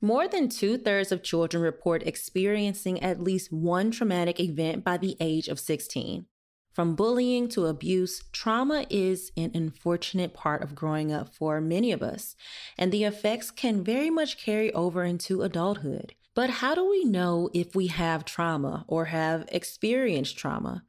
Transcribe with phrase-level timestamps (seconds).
[0.00, 5.16] More than two thirds of children report experiencing at least one traumatic event by the
[5.18, 6.26] age of 16.
[6.72, 12.02] From bullying to abuse, trauma is an unfortunate part of growing up for many of
[12.02, 12.36] us,
[12.78, 16.14] and the effects can very much carry over into adulthood.
[16.32, 20.84] But how do we know if we have trauma or have experienced trauma?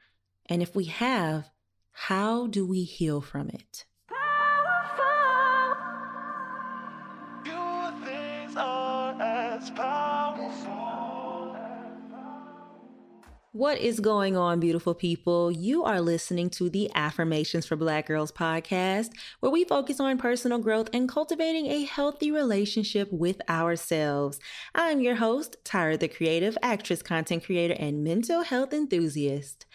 [0.46, 1.50] And if we have,
[1.92, 3.86] how do we heal from it?
[13.52, 15.52] What is going on, beautiful people?
[15.52, 20.60] You are listening to the Affirmations for Black Girls podcast, where we focus on personal
[20.60, 24.40] growth and cultivating a healthy relationship with ourselves.
[24.76, 29.66] I'm your host, Tyra the Creative, actress, content creator, and mental health enthusiast.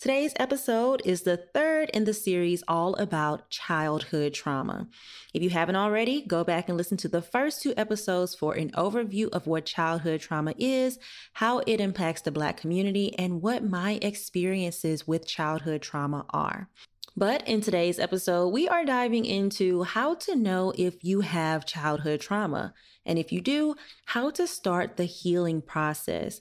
[0.00, 4.88] Today's episode is the third in the series all about childhood trauma.
[5.34, 8.70] If you haven't already, go back and listen to the first two episodes for an
[8.70, 10.98] overview of what childhood trauma is,
[11.34, 16.70] how it impacts the Black community, and what my experiences with childhood trauma are.
[17.14, 22.22] But in today's episode, we are diving into how to know if you have childhood
[22.22, 22.72] trauma.
[23.04, 23.74] And if you do,
[24.06, 26.40] how to start the healing process.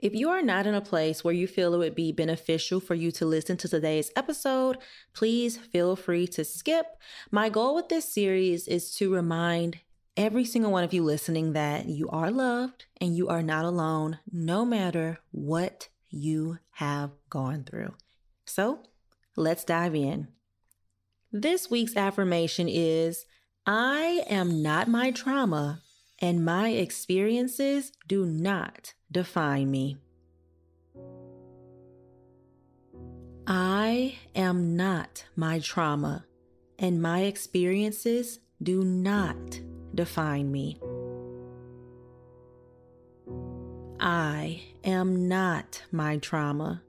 [0.00, 2.94] If you are not in a place where you feel it would be beneficial for
[2.94, 4.78] you to listen to today's episode,
[5.12, 6.86] please feel free to skip.
[7.30, 9.80] My goal with this series is to remind
[10.16, 14.18] every single one of you listening that you are loved and you are not alone,
[14.32, 17.92] no matter what you have gone through.
[18.46, 18.78] So
[19.36, 20.28] let's dive in.
[21.30, 23.26] This week's affirmation is
[23.66, 25.82] I am not my trauma,
[26.20, 29.96] and my experiences do not define me.
[33.46, 36.26] I am not my trauma,
[36.78, 39.60] and my experiences do not
[39.94, 40.78] define me.
[43.98, 46.82] I am not my trauma,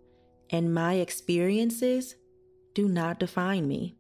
[0.50, 2.16] and my experiences
[2.74, 3.96] do not define me.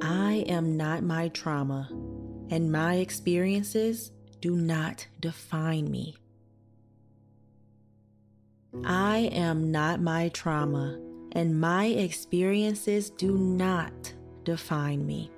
[0.00, 1.88] I am not my trauma,
[2.50, 6.16] and my experiences do not define me.
[8.84, 10.98] I am not my trauma,
[11.32, 14.12] and my experiences do not
[14.44, 15.30] define me.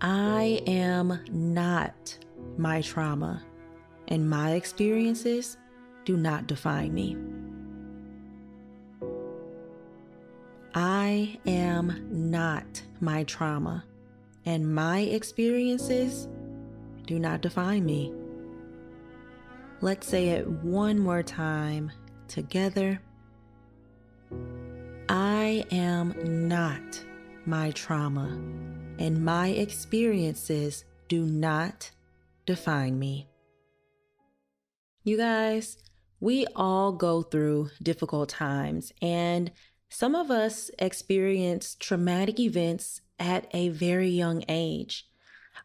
[0.00, 2.16] I am not
[2.56, 3.42] my trauma,
[4.06, 5.56] and my experiences
[6.04, 7.16] do not define me.
[11.08, 13.82] I am not my trauma,
[14.44, 16.28] and my experiences
[17.06, 18.12] do not define me.
[19.80, 21.90] Let's say it one more time
[22.28, 23.00] together.
[25.08, 26.14] I am
[26.46, 27.02] not
[27.46, 28.28] my trauma,
[28.98, 31.90] and my experiences do not
[32.44, 33.30] define me.
[35.04, 35.78] You guys,
[36.20, 39.50] we all go through difficult times, and
[39.88, 45.06] some of us experience traumatic events at a very young age.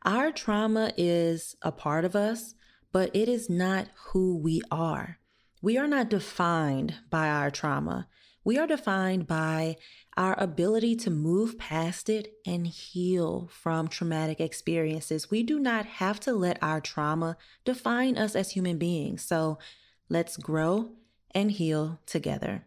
[0.04, 2.56] Our trauma is a part of us,
[2.92, 5.20] but it is not who we are.
[5.62, 8.08] We are not defined by our trauma.
[8.44, 9.78] We are defined by
[10.18, 15.32] our ability to move past it and heal from traumatic experiences.
[15.32, 19.24] We do not have to let our trauma define us as human beings.
[19.24, 19.58] So
[20.10, 20.92] let's grow
[21.32, 22.66] and heal together.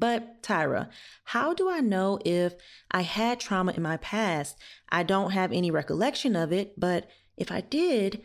[0.00, 0.88] But Tyra,
[1.24, 2.54] how do I know if
[2.90, 4.56] I had trauma in my past?
[4.88, 8.22] I don't have any recollection of it, but if I did,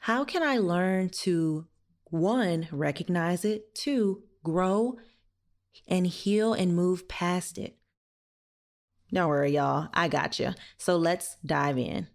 [0.00, 1.68] how can I learn to
[2.06, 4.98] one, recognize it, two, grow
[5.86, 7.76] and heal and move past it?
[9.12, 9.90] Don't worry, y'all.
[9.94, 10.52] I got you.
[10.78, 12.08] So let's dive in.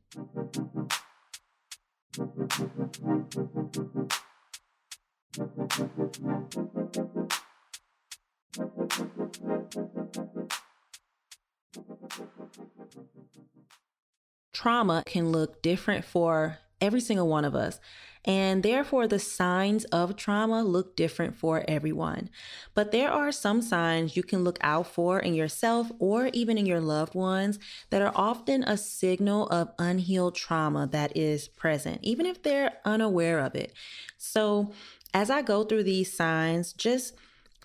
[14.54, 17.80] Trauma can look different for every single one of us.
[18.26, 22.30] And therefore, the signs of trauma look different for everyone.
[22.74, 26.66] But there are some signs you can look out for in yourself or even in
[26.66, 27.58] your loved ones
[27.90, 33.40] that are often a signal of unhealed trauma that is present, even if they're unaware
[33.40, 33.74] of it.
[34.18, 34.74] So,
[35.14, 37.14] as I go through these signs, just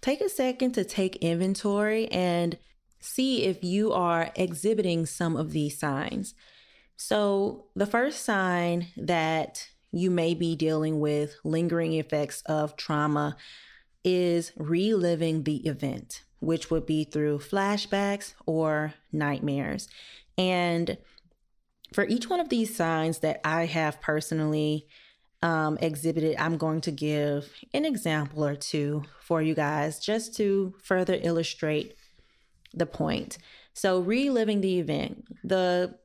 [0.05, 2.59] take a second to take inventory and
[3.01, 6.35] see if you are exhibiting some of these signs.
[6.95, 13.39] So, the first sign that you may be dealing with lingering effects of trauma
[14.05, 19.89] is reliving the event, which would be through flashbacks or nightmares.
[20.37, 20.99] And
[21.95, 24.87] for each one of these signs that I have personally
[25.45, 30.75] um, exhibited, I'm going to give an example or two for you guys just to
[30.83, 31.95] further illustrate
[32.73, 33.37] the point.
[33.75, 35.99] So, reliving the event, the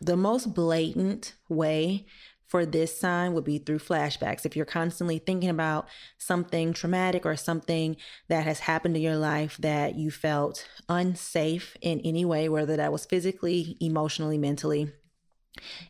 [0.00, 2.06] the most blatant way
[2.48, 4.44] for this sign would be through flashbacks.
[4.44, 7.96] If you're constantly thinking about something traumatic or something
[8.28, 12.92] that has happened in your life that you felt unsafe in any way, whether that
[12.92, 14.92] was physically, emotionally, mentally,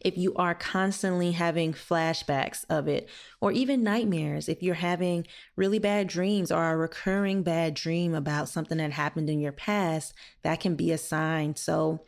[0.00, 3.08] if you are constantly having flashbacks of it,
[3.40, 5.26] or even nightmares, if you're having
[5.56, 10.14] really bad dreams or a recurring bad dream about something that happened in your past,
[10.42, 11.56] that can be a sign.
[11.56, 12.04] So,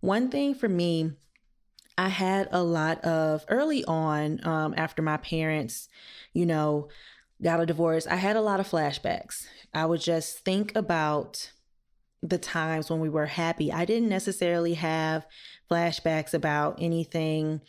[0.00, 1.12] one thing for me
[1.96, 5.88] I had a lot of early on, um, after my parents,
[6.32, 6.88] you know,
[7.42, 9.46] got a divorce, I had a lot of flashbacks.
[9.72, 11.52] I would just think about
[12.22, 13.70] the times when we were happy.
[13.70, 15.26] I didn't necessarily have
[15.70, 17.60] flashbacks about anything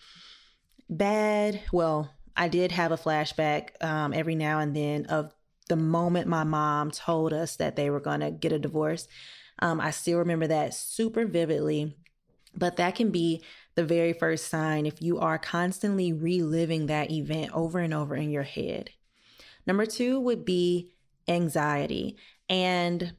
[0.89, 1.61] bad.
[1.71, 5.33] Well, I did have a flashback um, every now and then of
[5.67, 9.07] the moment my mom told us that they were going to get a divorce.
[9.59, 11.95] Um, I still remember that super vividly,
[12.55, 13.41] but that can be
[13.75, 18.29] the very first sign if you are constantly reliving that event over and over in
[18.31, 18.91] your head.
[19.65, 20.91] Number two would be
[21.27, 22.17] anxiety.
[22.49, 23.15] And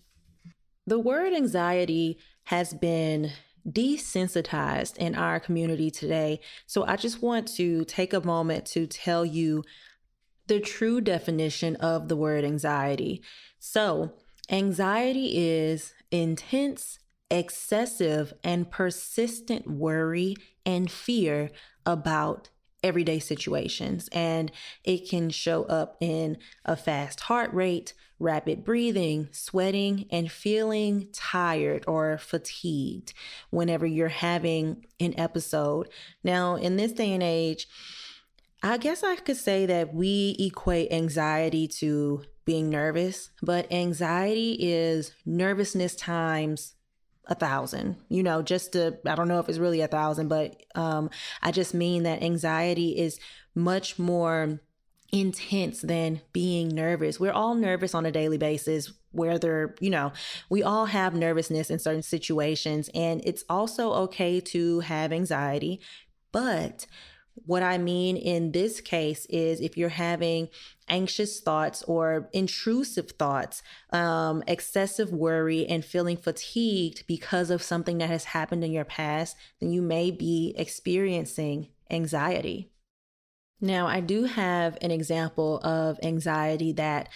[0.87, 3.33] the word anxiety has been
[3.69, 6.41] desensitized in our community today.
[6.67, 9.65] So I just want to take a moment to tell you
[10.47, 13.23] the true definition of the word anxiety.
[13.59, 14.13] So,
[14.49, 21.51] anxiety is intense excessive and persistent worry and fear
[21.85, 22.51] about
[22.83, 24.09] everyday situations.
[24.13, 24.53] And
[24.85, 31.85] it can show up in a fast heart rate, rapid breathing, sweating, and feeling tired
[31.87, 33.13] or fatigued
[33.51, 35.89] whenever you're having an episode.
[36.25, 37.69] Now, in this day and age,
[38.63, 45.13] I guess I could say that we equate anxiety to being nervous, but anxiety is
[45.25, 46.75] nervousness times
[47.29, 50.63] a thousand you know just to i don't know if it's really a thousand but
[50.77, 51.11] um
[51.43, 53.19] i just mean that anxiety is
[53.53, 54.61] much more
[55.13, 60.13] intense than being nervous we're all nervous on a daily basis whether you know
[60.51, 65.81] we all have nervousness in certain situations and it's also okay to have anxiety
[66.33, 66.87] but
[67.45, 70.49] what I mean in this case is if you're having
[70.89, 78.09] anxious thoughts or intrusive thoughts, um, excessive worry, and feeling fatigued because of something that
[78.09, 82.71] has happened in your past, then you may be experiencing anxiety.
[83.61, 87.09] Now, I do have an example of anxiety that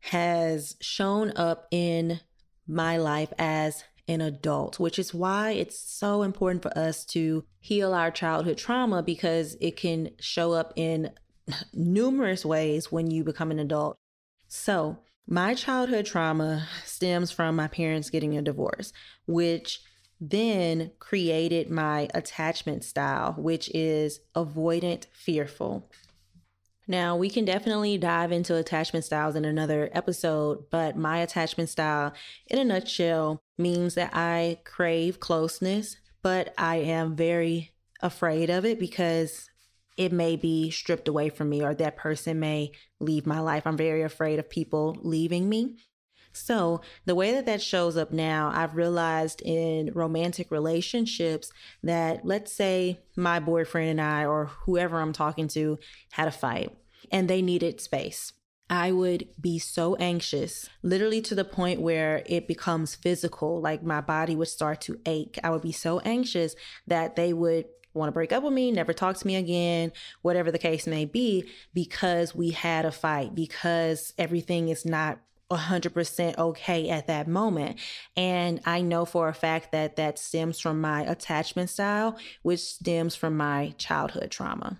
[0.00, 2.20] has shown up in
[2.66, 7.92] my life as an adult, which is why it's so important for us to heal
[7.92, 11.10] our childhood trauma because it can show up in
[11.72, 13.96] numerous ways when you become an adult.
[14.48, 14.98] So,
[15.30, 18.94] my childhood trauma stems from my parents getting a divorce,
[19.26, 19.80] which
[20.20, 25.88] then created my attachment style, which is avoidant fearful.
[26.90, 32.14] Now, we can definitely dive into attachment styles in another episode, but my attachment style,
[32.46, 38.78] in a nutshell, means that I crave closeness, but I am very afraid of it
[38.78, 39.50] because
[39.98, 43.66] it may be stripped away from me or that person may leave my life.
[43.66, 45.76] I'm very afraid of people leaving me.
[46.32, 51.50] So, the way that that shows up now, I've realized in romantic relationships
[51.82, 55.78] that let's say my boyfriend and I, or whoever I'm talking to,
[56.12, 56.76] had a fight
[57.10, 58.32] and they needed space.
[58.70, 63.60] I would be so anxious, literally to the point where it becomes physical.
[63.60, 65.38] Like my body would start to ache.
[65.42, 66.54] I would be so anxious
[66.86, 70.50] that they would want to break up with me, never talk to me again, whatever
[70.50, 75.18] the case may be, because we had a fight, because everything is not
[75.50, 77.78] 100% okay at that moment.
[78.16, 83.14] And I know for a fact that that stems from my attachment style, which stems
[83.14, 84.78] from my childhood trauma.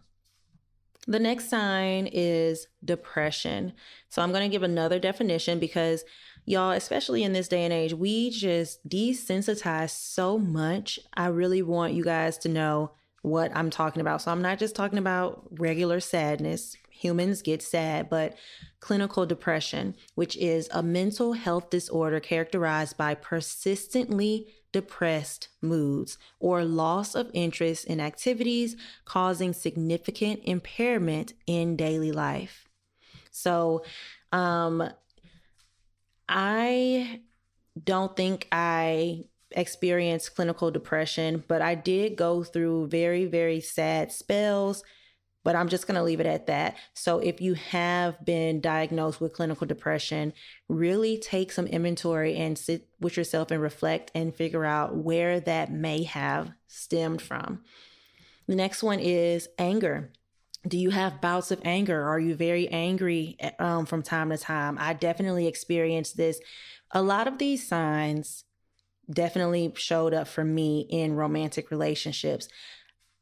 [1.06, 3.72] The next sign is depression.
[4.10, 6.04] So I'm going to give another definition because
[6.44, 10.98] y'all, especially in this day and age, we just desensitize so much.
[11.14, 12.90] I really want you guys to know
[13.22, 14.20] what I'm talking about.
[14.20, 16.76] So I'm not just talking about regular sadness.
[16.98, 18.36] Humans get sad, but
[18.80, 27.14] clinical depression, which is a mental health disorder characterized by persistently depressed moods, or loss
[27.14, 32.68] of interest in activities causing significant impairment in daily life.
[33.30, 33.84] So,
[34.32, 34.90] um,
[36.28, 37.20] I
[37.82, 44.82] don't think I experienced clinical depression, but I did go through very, very sad spells
[45.44, 46.76] but I'm just going to leave it at that.
[46.94, 50.32] So if you have been diagnosed with clinical depression,
[50.68, 55.72] really take some inventory and sit with yourself and reflect and figure out where that
[55.72, 57.62] may have stemmed from.
[58.46, 60.10] The next one is anger.
[60.66, 62.02] Do you have bouts of anger?
[62.02, 64.76] Are you very angry um, from time to time?
[64.80, 66.40] I definitely experienced this.
[66.90, 68.44] A lot of these signs
[69.10, 72.48] definitely showed up for me in romantic relationships.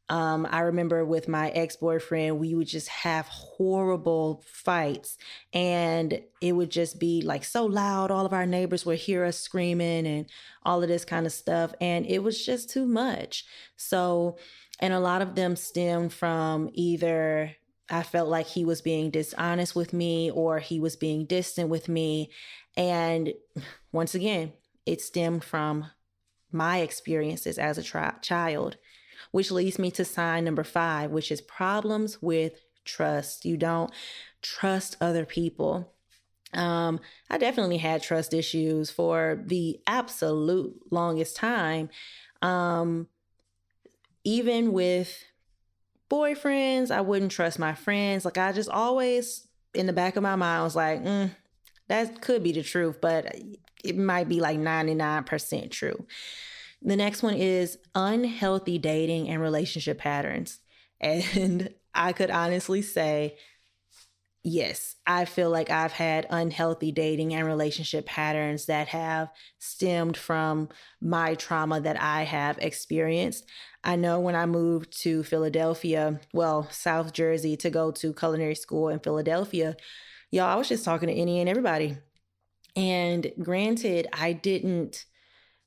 [0.08, 5.18] Um, I remember with my ex boyfriend, we would just have horrible fights,
[5.52, 8.10] and it would just be like so loud.
[8.10, 10.26] All of our neighbors would hear us screaming and
[10.62, 13.44] all of this kind of stuff, and it was just too much.
[13.76, 14.36] So,
[14.78, 17.56] and a lot of them stemmed from either
[17.88, 21.88] I felt like he was being dishonest with me or he was being distant with
[21.88, 22.30] me.
[22.76, 23.32] And
[23.92, 24.52] once again,
[24.84, 25.90] it stemmed from
[26.50, 28.76] my experiences as a tri- child
[29.30, 33.44] which leads me to sign number five, which is problems with trust.
[33.44, 33.90] You don't
[34.42, 35.92] trust other people.
[36.54, 41.90] Um, I definitely had trust issues for the absolute longest time.
[42.40, 43.08] Um,
[44.24, 45.24] even with
[46.10, 48.24] boyfriends, I wouldn't trust my friends.
[48.24, 51.30] Like I just always in the back of my mind was like, mm,
[51.88, 53.36] that could be the truth, but
[53.84, 56.06] it might be like 99% true.
[56.86, 60.60] The next one is unhealthy dating and relationship patterns.
[60.98, 63.36] And I could honestly say,
[64.42, 69.28] yes, I feel like I've had unhealthy dating and relationship patterns that have
[69.58, 73.44] stemmed from my trauma that I have experienced.
[73.84, 78.88] I know when I moved to Philadelphia, well, South Jersey, to go to culinary school
[78.88, 79.76] in Philadelphia,
[80.30, 81.98] y'all, I was just talking to any and everybody.
[82.74, 85.04] And granted, I didn't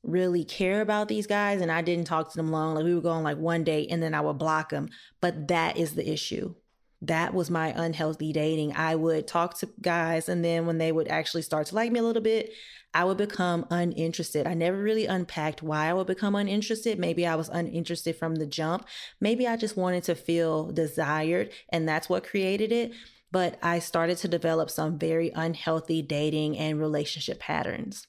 [0.03, 2.75] really care about these guys and I didn't talk to them long.
[2.75, 4.89] Like we would go on like one date and then I would block them.
[5.21, 6.55] But that is the issue.
[7.01, 8.75] That was my unhealthy dating.
[8.75, 11.99] I would talk to guys and then when they would actually start to like me
[11.99, 12.51] a little bit,
[12.93, 14.47] I would become uninterested.
[14.47, 16.97] I never really unpacked why I would become uninterested.
[16.97, 18.85] Maybe I was uninterested from the jump.
[19.21, 22.91] Maybe I just wanted to feel desired and that's what created it.
[23.31, 28.07] But I started to develop some very unhealthy dating and relationship patterns.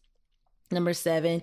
[0.71, 1.43] Number seven,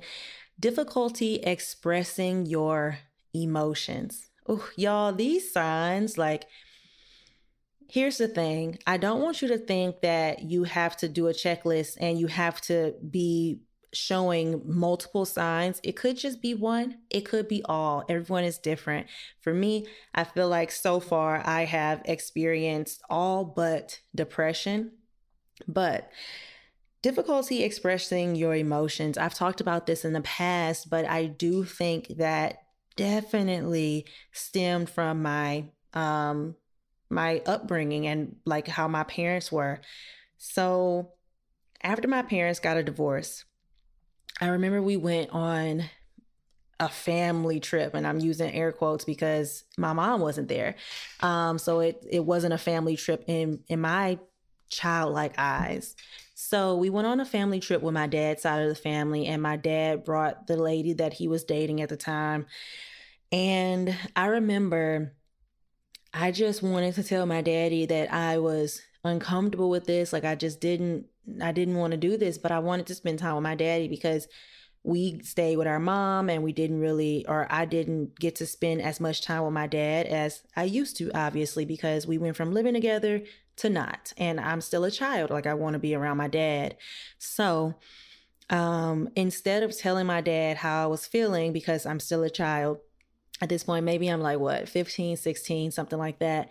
[0.59, 2.99] difficulty expressing your
[3.33, 4.29] emotions.
[4.47, 6.45] Oh, y'all, these signs, like,
[7.89, 11.33] here's the thing I don't want you to think that you have to do a
[11.33, 13.61] checklist and you have to be
[13.93, 15.79] showing multiple signs.
[15.83, 18.03] It could just be one, it could be all.
[18.09, 19.07] Everyone is different.
[19.41, 24.91] For me, I feel like so far I have experienced all but depression.
[25.67, 26.09] But
[27.01, 29.17] difficulty expressing your emotions.
[29.17, 32.57] I've talked about this in the past, but I do think that
[32.95, 36.55] definitely stemmed from my um
[37.09, 39.79] my upbringing and like how my parents were.
[40.37, 41.13] So
[41.81, 43.45] after my parents got a divorce,
[44.41, 45.83] I remember we went on
[46.79, 50.75] a family trip and I'm using air quotes because my mom wasn't there.
[51.21, 54.19] Um so it it wasn't a family trip in in my
[54.69, 55.95] childlike eyes.
[56.39, 59.41] So we went on a family trip with my dad's side of the family, and
[59.41, 62.45] my dad brought the lady that he was dating at the time.
[63.31, 65.15] And I remember
[66.13, 70.13] I just wanted to tell my daddy that I was uncomfortable with this.
[70.13, 71.07] Like I just didn't
[71.41, 73.87] I didn't want to do this, but I wanted to spend time with my daddy
[73.87, 74.27] because
[74.87, 78.81] we stayed with our mom and we didn't really or I didn't get to spend
[78.81, 82.53] as much time with my dad as I used to obviously because we went from
[82.53, 83.21] living together
[83.57, 84.13] to not.
[84.15, 85.29] And I'm still a child.
[85.29, 86.77] Like I want to be around my dad.
[87.17, 87.75] So
[88.49, 92.77] um, instead of telling my dad how I was feeling because I'm still a child
[93.41, 96.49] at this point, maybe I'm like, what, 15, 16, something like that.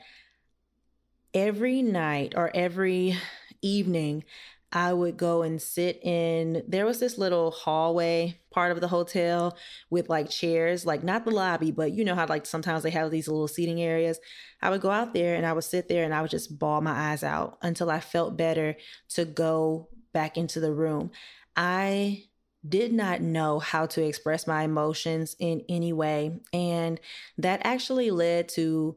[1.32, 3.16] Every night or every
[3.62, 4.24] evening,
[4.72, 9.56] I would go and sit in there was this little hallway part of the hotel
[9.90, 13.10] with like chairs, like not the lobby, but you know how like sometimes they have
[13.10, 14.18] these little seating areas.
[14.60, 16.80] I would go out there and I would sit there and I would just bawl
[16.80, 18.76] my eyes out until I felt better
[19.10, 21.10] to go back into the room.
[21.54, 22.24] I
[22.68, 26.40] did not know how to express my emotions in any way.
[26.52, 27.00] And
[27.38, 28.96] that actually led to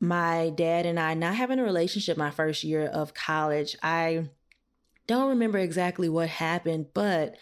[0.00, 3.76] my dad and I not having a relationship my first year of college.
[3.82, 4.28] I
[5.08, 7.34] don't remember exactly what happened, but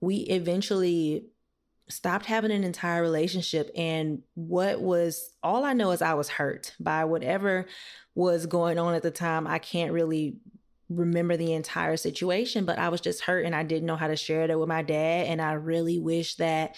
[0.00, 1.26] we eventually
[1.88, 3.70] stopped having an entire relationship.
[3.76, 7.66] And what was all I know is I was hurt by whatever
[8.14, 9.46] was going on at the time.
[9.46, 10.38] I can't really
[10.88, 14.16] remember the entire situation, but I was just hurt and I didn't know how to
[14.16, 15.26] share that with my dad.
[15.26, 16.76] And I really wish that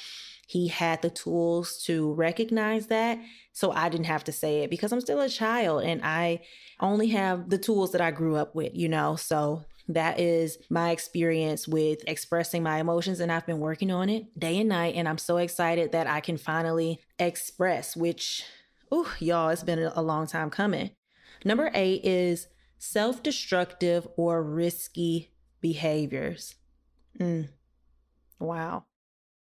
[0.49, 3.19] he had the tools to recognize that
[3.53, 6.43] so I didn't have to say it because I'm still a child and I
[6.79, 9.17] only have the tools that I grew up with, you know?
[9.17, 14.39] So that is my experience with expressing my emotions, and I've been working on it
[14.39, 14.95] day and night.
[14.97, 18.45] And I'm so excited that I can finally express, which,
[18.91, 20.91] oh, y'all, it's been a long time coming.
[21.45, 26.57] Number eight is self destructive or risky behaviors.
[27.19, 27.49] Mm.
[28.39, 28.85] Wow.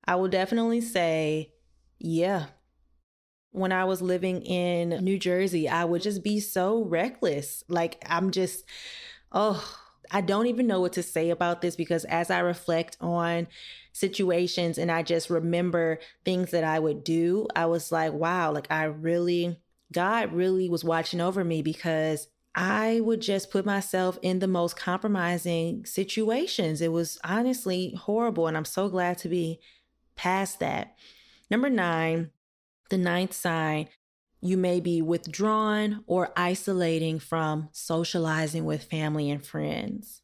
[0.05, 1.53] I will definitely say,
[1.99, 2.47] yeah.
[3.53, 7.65] When I was living in New Jersey, I would just be so reckless.
[7.69, 8.65] Like, I'm just,
[9.33, 9.80] oh,
[10.11, 13.47] I don't even know what to say about this because as I reflect on
[13.93, 18.67] situations and I just remember things that I would do, I was like, wow, like
[18.71, 19.61] I really,
[19.93, 24.77] God really was watching over me because I would just put myself in the most
[24.77, 26.81] compromising situations.
[26.81, 28.49] It was honestly horrible.
[28.49, 29.61] And I'm so glad to be
[30.17, 30.97] past that.
[31.51, 32.31] Number nine,
[32.91, 33.89] the ninth sign
[34.41, 40.23] you may be withdrawn or isolating from socializing with family and friends.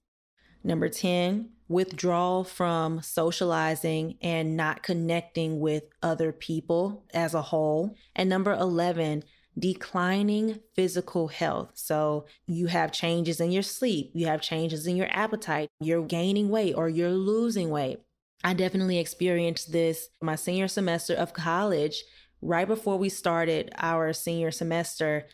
[0.64, 7.94] Number 10, withdrawal from socializing and not connecting with other people as a whole.
[8.14, 9.24] And number 11,
[9.58, 11.72] declining physical health.
[11.74, 16.48] So you have changes in your sleep, you have changes in your appetite, you're gaining
[16.48, 18.00] weight or you're losing weight.
[18.44, 22.04] I definitely experienced this my senior semester of college
[22.46, 25.26] right before we started our senior semester,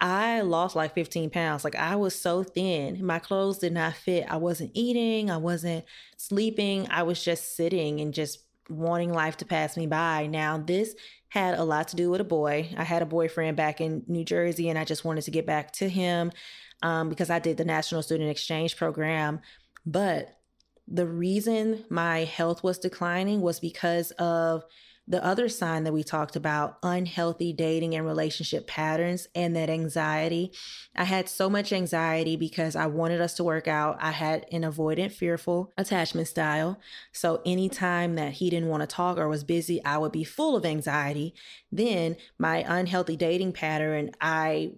[0.00, 1.64] I lost like 15 pounds.
[1.64, 3.04] Like I was so thin.
[3.04, 4.26] My clothes did not fit.
[4.28, 5.84] I wasn't eating, I wasn't
[6.16, 6.86] sleeping.
[6.90, 10.26] I was just sitting and just wanting life to pass me by.
[10.26, 10.94] Now, this
[11.28, 12.68] had a lot to do with a boy.
[12.76, 15.72] I had a boyfriend back in New Jersey and I just wanted to get back
[15.74, 16.32] to him
[16.82, 19.40] um, because I did the National Student Exchange Program.
[19.86, 20.36] But
[20.88, 24.64] the reason my health was declining was because of
[25.08, 30.52] the other sign that we talked about, unhealthy dating and relationship patterns and that anxiety.
[30.96, 33.98] I had so much anxiety because I wanted us to work out.
[34.00, 36.80] I had an avoidant, fearful attachment style.
[37.12, 40.56] So anytime that he didn't want to talk or was busy, I would be full
[40.56, 41.34] of anxiety.
[41.70, 44.72] Then my unhealthy dating pattern, I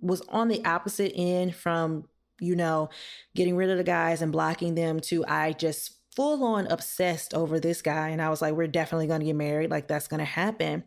[0.00, 2.08] was on the opposite end from
[2.40, 2.88] you know,
[3.34, 7.60] getting rid of the guys and blocking them to I just full on obsessed over
[7.60, 8.08] this guy.
[8.08, 9.70] And I was like, we're definitely going to get married.
[9.70, 10.84] Like, that's going to happen.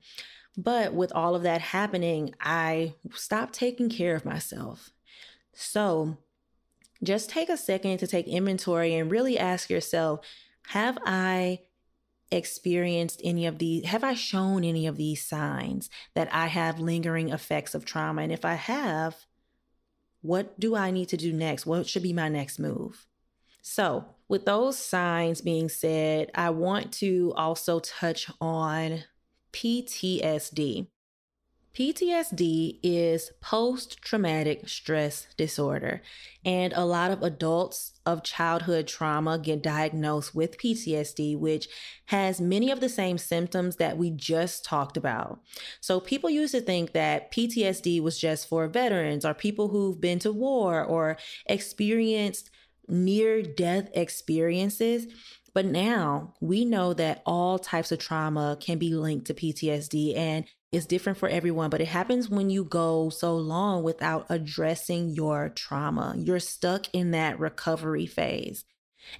[0.55, 4.91] But with all of that happening, I stopped taking care of myself.
[5.53, 6.17] So
[7.01, 10.25] just take a second to take inventory and really ask yourself
[10.67, 11.59] have I
[12.31, 13.85] experienced any of these?
[13.85, 18.21] Have I shown any of these signs that I have lingering effects of trauma?
[18.21, 19.25] And if I have,
[20.21, 21.65] what do I need to do next?
[21.65, 23.05] What should be my next move?
[23.61, 29.03] So, with those signs being said, I want to also touch on
[29.51, 30.87] PTSD.
[31.75, 36.01] PTSD is post traumatic stress disorder,
[36.43, 41.67] and a lot of adults of childhood trauma get diagnosed with PTSD, which
[42.05, 45.41] has many of the same symptoms that we just talked about.
[45.79, 50.17] So, people used to think that PTSD was just for veterans or people who've been
[50.19, 52.49] to war or experienced
[52.87, 55.07] near death experiences.
[55.53, 60.45] But now we know that all types of trauma can be linked to PTSD and
[60.71, 65.49] it's different for everyone, but it happens when you go so long without addressing your
[65.49, 66.15] trauma.
[66.17, 68.65] You're stuck in that recovery phase.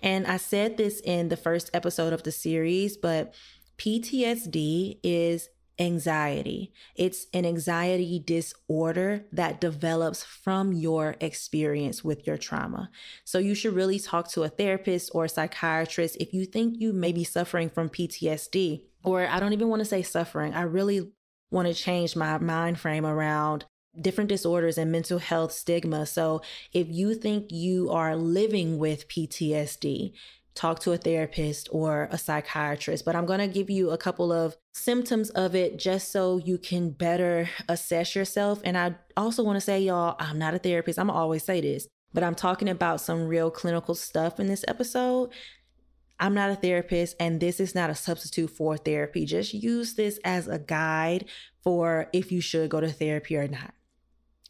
[0.02, 3.36] And I said this in the first episode of the series, but
[3.78, 5.50] PTSD is
[5.80, 6.72] anxiety.
[6.96, 12.90] It's an anxiety disorder that develops from your experience with your trauma.
[13.24, 16.94] So you should really talk to a therapist or a psychiatrist if you think you
[16.94, 18.84] may be suffering from PTSD.
[19.04, 20.54] Or I don't even want to say suffering.
[20.54, 21.12] I really
[21.52, 23.66] want to change my mind frame around
[24.00, 26.06] different disorders and mental health stigma.
[26.06, 30.14] So if you think you are living with PTSD,
[30.56, 33.06] talk to a therapist or a psychiatrist.
[33.06, 36.58] But I'm going to give you a couple of symptoms of it just so you
[36.58, 38.62] can better assess yourself.
[38.64, 41.00] And I also want to say, y'all, I'm not a therapist.
[41.00, 45.32] I'm always say this, but I'm talking about some real clinical stuff in this episode.
[46.20, 49.26] I'm not a therapist, and this is not a substitute for therapy.
[49.26, 51.26] Just use this as a guide
[51.64, 53.74] for if you should go to therapy or not.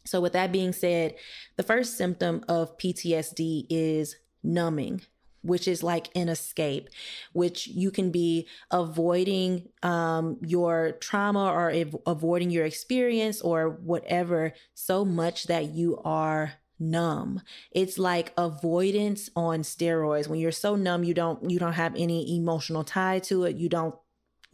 [0.04, 1.14] So, with that being said,
[1.56, 5.00] the first symptom of PTSD is numbing
[5.44, 6.88] which is like an escape,
[7.32, 11.72] which you can be avoiding um, your trauma or
[12.06, 17.40] avoiding your experience or whatever so much that you are numb.
[17.70, 20.28] It's like avoidance on steroids.
[20.28, 23.56] When you're so numb you don't you don't have any emotional tie to it.
[23.56, 23.94] You don't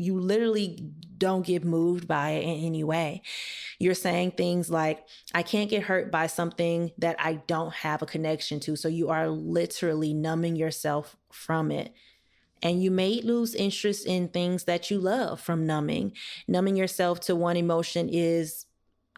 [0.01, 0.79] you literally
[1.19, 3.21] don't get moved by it in any way.
[3.79, 8.07] You're saying things like, I can't get hurt by something that I don't have a
[8.07, 8.77] connection to.
[8.77, 11.93] So you are literally numbing yourself from it.
[12.63, 16.13] And you may lose interest in things that you love from numbing.
[16.49, 18.65] Numbing yourself to one emotion is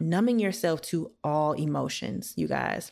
[0.01, 2.91] numbing yourself to all emotions, you guys.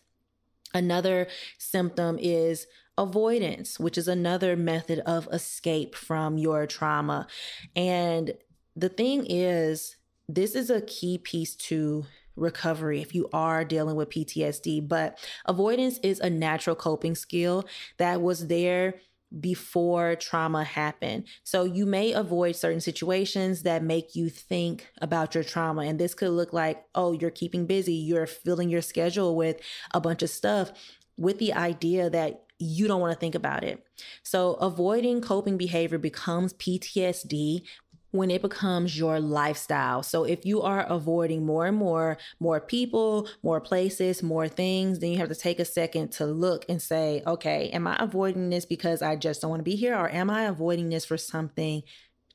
[0.73, 1.27] Another
[1.58, 7.27] symptom is avoidance, which is another method of escape from your trauma.
[7.75, 8.34] And
[8.75, 14.10] the thing is, this is a key piece to recovery if you are dealing with
[14.10, 17.65] PTSD, but avoidance is a natural coping skill
[17.97, 18.95] that was there
[19.39, 21.25] before trauma happened.
[21.43, 25.84] So you may avoid certain situations that make you think about your trauma.
[25.84, 29.62] And this could look like, oh, you're keeping busy, you're filling your schedule with
[29.93, 30.71] a bunch of stuff
[31.17, 33.84] with the idea that you don't want to think about it.
[34.24, 37.63] So, avoiding coping behavior becomes PTSD
[38.12, 40.04] when it becomes your lifestyle.
[40.04, 45.12] So, if you are avoiding more and more, more people, more places, more things, then
[45.12, 48.65] you have to take a second to look and say, okay, am I avoiding this
[48.65, 51.82] because I just don't want to be here, or am I avoiding this for something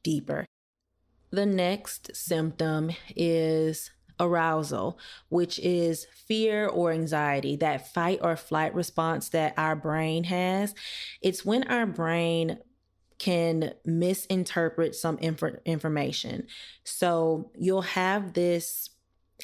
[0.02, 0.46] deeper?
[1.30, 4.98] The next symptom is arousal,
[5.28, 10.74] which is fear or anxiety, that fight or flight response that our brain has.
[11.20, 12.58] It's when our brain
[13.18, 16.46] can misinterpret some inf- information.
[16.84, 18.90] So you'll have this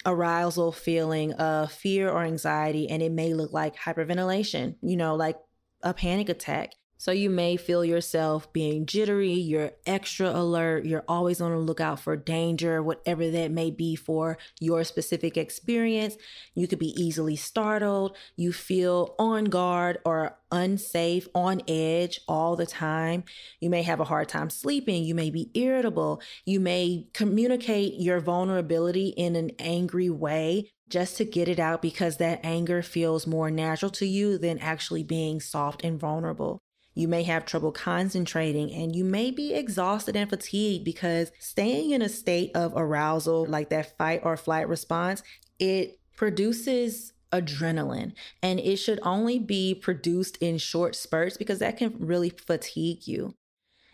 [0.07, 5.39] arousal feeling of fear or anxiety, and it may look like hyperventilation, you know, like
[5.83, 6.75] a panic attack.
[7.03, 11.99] So you may feel yourself being jittery, you're extra alert, you're always on the lookout
[11.99, 16.17] for danger, whatever that may be for your specific experience.
[16.55, 22.67] You could be easily startled, you feel on guard or unsafe, on edge all the
[22.67, 23.25] time.
[23.59, 28.21] You may have a hard time sleeping, you may be irritable, you may communicate your
[28.21, 33.51] vulnerability in an angry way just to get it out because that anger feels more
[33.51, 36.63] natural to you than actually being soft and vulnerable.
[36.95, 42.03] You may have trouble concentrating and you may be exhausted and fatigued because staying in
[42.03, 45.23] a state of arousal, like that fight or flight response,
[45.59, 51.97] it produces adrenaline and it should only be produced in short spurts because that can
[51.99, 53.35] really fatigue you.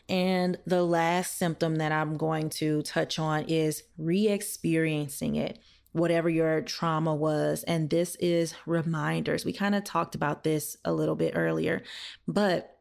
[0.09, 5.59] And the last symptom that I'm going to touch on is re experiencing it,
[5.93, 7.63] whatever your trauma was.
[7.65, 9.45] And this is reminders.
[9.45, 11.83] We kind of talked about this a little bit earlier,
[12.27, 12.78] but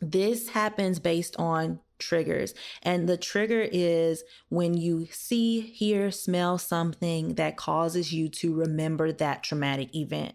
[0.00, 2.54] this happens based on triggers.
[2.82, 9.12] And the trigger is when you see, hear, smell something that causes you to remember
[9.12, 10.34] that traumatic event.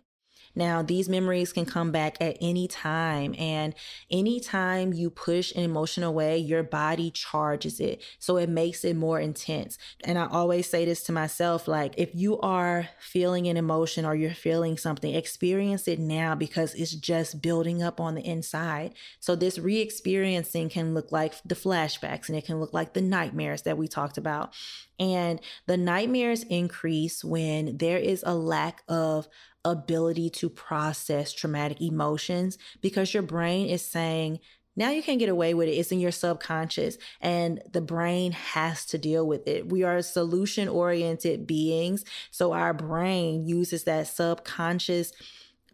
[0.55, 3.75] Now, these memories can come back at any time, and
[4.09, 8.01] anytime you push an emotion away, your body charges it.
[8.19, 9.77] So it makes it more intense.
[10.03, 14.15] And I always say this to myself like, if you are feeling an emotion or
[14.15, 18.93] you're feeling something, experience it now because it's just building up on the inside.
[19.19, 23.01] So this re experiencing can look like the flashbacks and it can look like the
[23.01, 24.53] nightmares that we talked about.
[24.99, 29.27] And the nightmares increase when there is a lack of
[29.65, 34.39] ability to process traumatic emotions because your brain is saying,
[34.78, 35.73] now you can't get away with it.
[35.73, 39.69] It's in your subconscious, and the brain has to deal with it.
[39.69, 42.04] We are solution oriented beings.
[42.30, 45.13] So our brain uses that subconscious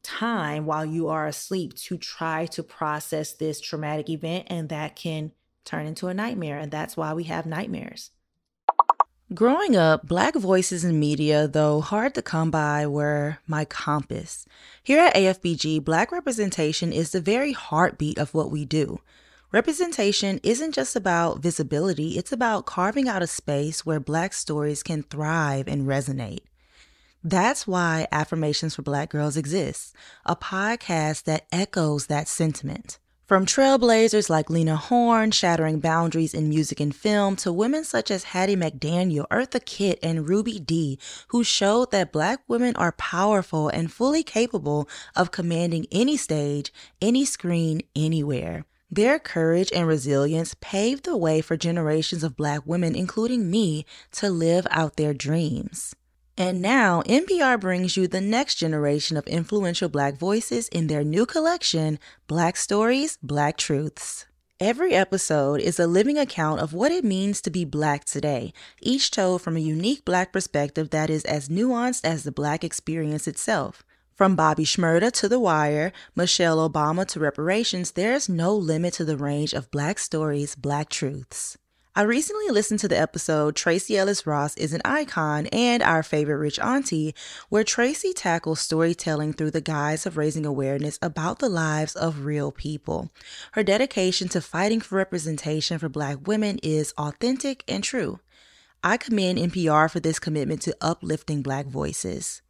[0.03, 5.31] time while you are asleep to try to process this traumatic event, and that can
[5.65, 6.59] turn into a nightmare.
[6.59, 8.11] And that's why we have nightmares.
[9.33, 14.45] Growing up, Black voices in media, though hard to come by, were my compass.
[14.83, 18.99] Here at AFBG, Black representation is the very heartbeat of what we do.
[19.53, 25.03] Representation isn't just about visibility, it's about carving out a space where Black stories can
[25.03, 26.43] thrive and resonate.
[27.23, 29.93] That's why Affirmations for Black Girls exists,
[30.25, 32.99] a podcast that echoes that sentiment.
[33.31, 38.25] From trailblazers like Lena Horne shattering boundaries in music and film to women such as
[38.25, 43.89] Hattie McDaniel, Eartha Kitt, and Ruby Dee, who showed that black women are powerful and
[43.89, 48.65] fully capable of commanding any stage, any screen, anywhere.
[48.91, 54.29] Their courage and resilience paved the way for generations of black women, including me, to
[54.29, 55.95] live out their dreams.
[56.41, 61.27] And now, NPR brings you the next generation of influential Black voices in their new
[61.27, 64.25] collection, Black Stories, Black Truths.
[64.59, 69.11] Every episode is a living account of what it means to be Black today, each
[69.11, 73.83] told from a unique Black perspective that is as nuanced as the Black experience itself.
[74.15, 79.15] From Bobby Shmurda to The Wire, Michelle Obama to reparations, there's no limit to the
[79.15, 81.59] range of Black stories, Black truths.
[81.93, 86.37] I recently listened to the episode Tracee Ellis Ross is an Icon and Our Favorite
[86.37, 87.13] Rich Auntie,
[87.49, 92.49] where Tracee tackles storytelling through the guise of raising awareness about the lives of real
[92.49, 93.11] people.
[93.51, 98.21] Her dedication to fighting for representation for Black women is authentic and true.
[98.81, 102.41] I commend NPR for this commitment to uplifting Black voices.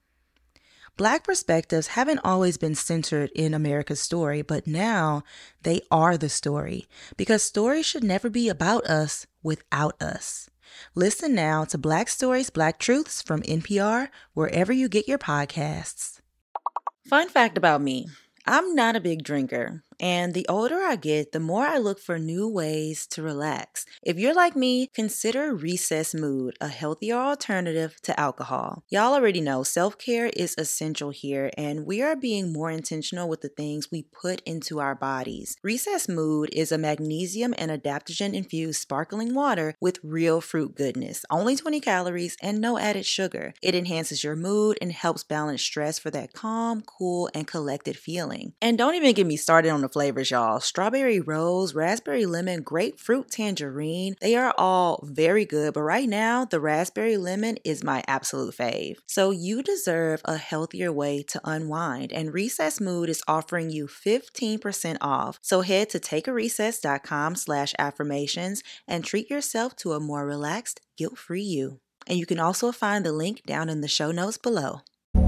[1.01, 5.23] Black perspectives haven't always been centered in America's story, but now
[5.63, 6.87] they are the story
[7.17, 10.51] because stories should never be about us without us.
[10.93, 16.19] Listen now to Black Stories, Black Truths from NPR, wherever you get your podcasts.
[17.07, 18.07] Fun fact about me
[18.45, 19.83] I'm not a big drinker.
[20.01, 23.85] And the older I get, the more I look for new ways to relax.
[24.01, 28.83] If you're like me, consider Recess Mood, a healthier alternative to alcohol.
[28.89, 33.41] Y'all already know self care is essential here, and we are being more intentional with
[33.41, 35.55] the things we put into our bodies.
[35.61, 41.55] Recess Mood is a magnesium and adaptogen infused sparkling water with real fruit goodness, only
[41.55, 43.53] 20 calories and no added sugar.
[43.61, 48.53] It enhances your mood and helps balance stress for that calm, cool, and collected feeling.
[48.59, 50.59] And don't even get me started on the flavors, y'all.
[50.59, 54.15] Strawberry rose, raspberry lemon, grapefruit tangerine.
[54.21, 58.97] They are all very good, but right now, the raspberry lemon is my absolute fave.
[59.07, 64.97] So you deserve a healthier way to unwind, and Recess Mood is offering you 15%
[65.01, 65.39] off.
[65.41, 71.79] So head to takearecess.com slash affirmations and treat yourself to a more relaxed, guilt-free you.
[72.07, 74.81] And you can also find the link down in the show notes below.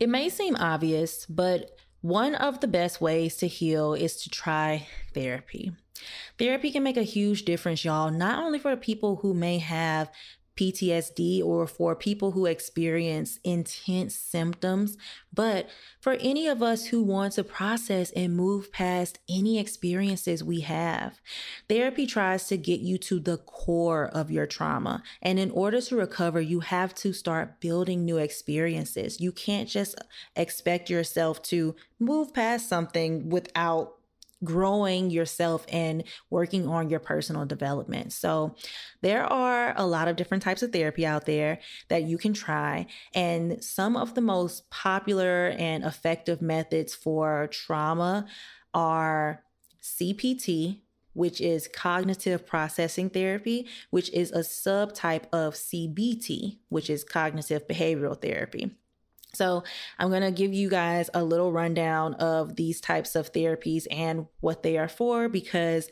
[0.00, 4.88] It may seem obvious, but one of the best ways to heal is to try
[5.12, 5.72] therapy.
[6.38, 10.10] Therapy can make a huge difference, y'all, not only for people who may have
[10.60, 14.98] PTSD or for people who experience intense symptoms,
[15.32, 15.70] but
[16.00, 21.18] for any of us who want to process and move past any experiences we have.
[21.68, 25.02] Therapy tries to get you to the core of your trauma.
[25.22, 29.18] And in order to recover, you have to start building new experiences.
[29.18, 29.94] You can't just
[30.36, 33.94] expect yourself to move past something without
[34.42, 38.12] growing yourself and working on your personal development.
[38.12, 38.54] So,
[39.02, 42.86] there are a lot of different types of therapy out there that you can try.
[43.14, 48.26] And some of the most popular and effective methods for trauma
[48.74, 49.42] are
[49.82, 50.80] CPT,
[51.12, 58.20] which is cognitive processing therapy, which is a subtype of CBT, which is cognitive behavioral
[58.20, 58.70] therapy.
[59.34, 59.64] So,
[59.98, 64.26] I'm going to give you guys a little rundown of these types of therapies and
[64.40, 65.88] what they are for because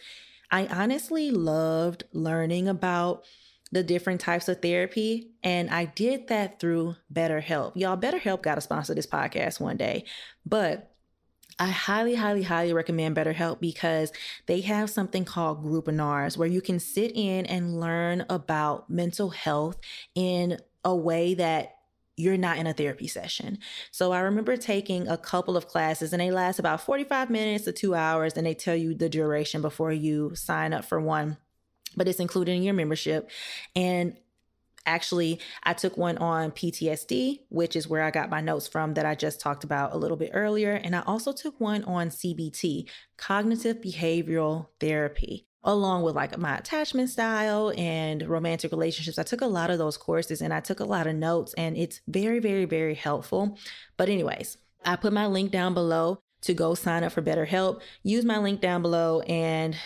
[0.50, 3.24] I honestly loved learning about
[3.70, 5.30] the different types of therapy.
[5.42, 7.72] And I did that through BetterHelp.
[7.76, 10.04] Y'all, BetterHelp got to sponsor this podcast one day.
[10.46, 10.94] But
[11.58, 14.12] I highly, highly, highly recommend BetterHelp because
[14.46, 19.76] they have something called Groupinars where you can sit in and learn about mental health
[20.14, 21.77] in a way that
[22.18, 23.58] you're not in a therapy session.
[23.90, 27.72] So I remember taking a couple of classes and they last about 45 minutes to
[27.72, 31.38] two hours and they tell you the duration before you sign up for one,
[31.96, 33.30] but it's included in your membership.
[33.76, 34.16] And
[34.84, 39.06] actually, I took one on PTSD, which is where I got my notes from that
[39.06, 40.72] I just talked about a little bit earlier.
[40.72, 45.47] And I also took one on CBT, cognitive behavioral therapy.
[45.68, 49.18] Along with like my attachment style and romantic relationships.
[49.18, 51.76] I took a lot of those courses and I took a lot of notes, and
[51.76, 53.58] it's very, very, very helpful.
[53.98, 57.82] But, anyways, I put my link down below to go sign up for BetterHelp.
[58.02, 59.76] Use my link down below and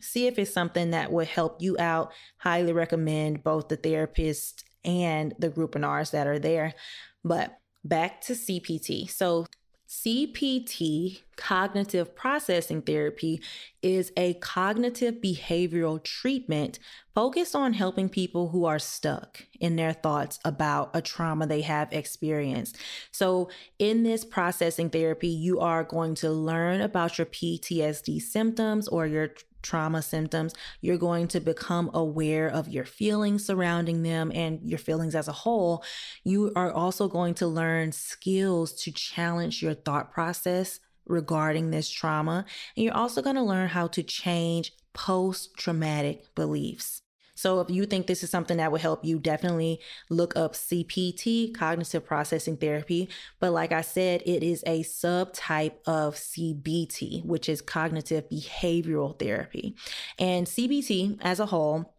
[0.00, 2.12] see if it's something that would help you out.
[2.38, 6.74] Highly recommend both the therapist and the groupinars that are there.
[7.22, 9.08] But back to CPT.
[9.08, 9.46] So,
[9.88, 13.40] CPT, cognitive processing therapy,
[13.80, 16.78] is a cognitive behavioral treatment
[17.14, 21.90] focused on helping people who are stuck in their thoughts about a trauma they have
[21.90, 22.76] experienced.
[23.12, 23.48] So,
[23.78, 29.30] in this processing therapy, you are going to learn about your PTSD symptoms or your
[29.62, 35.14] trauma symptoms, you're going to become aware of your feelings surrounding them and your feelings
[35.14, 35.84] as a whole.
[36.24, 42.44] You are also going to learn skills to challenge your thought process regarding this trauma.
[42.76, 47.02] And you're also going to learn how to change post traumatic beliefs.
[47.38, 49.78] So if you think this is something that would help you, definitely
[50.10, 53.08] look up CPT, cognitive processing therapy.
[53.38, 59.76] But like I said, it is a subtype of CBT, which is cognitive behavioral therapy.
[60.18, 61.94] And CBT as a whole